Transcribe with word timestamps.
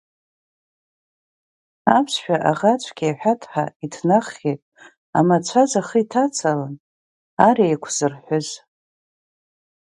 Аԥсшәа 1.97 2.35
аӷа 2.49 2.73
цәгьа 2.81 3.07
иҳәаҭҳа 3.11 3.63
ихнаххьеит, 3.85 4.61
амацәаз 5.17 5.71
ахы 5.79 5.97
иҭацалан, 6.03 6.75
ар 7.47 7.57
еик 7.67 7.83
әазырҳәыз. 7.87 8.47